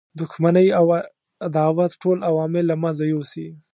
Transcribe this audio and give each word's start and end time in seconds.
دښمنی 0.19 0.67
او 0.79 0.85
عداوت 1.45 1.91
ټول 2.01 2.17
عوامل 2.29 2.63
له 2.71 2.75
منځه 2.83 3.03
یوسي. 3.13 3.47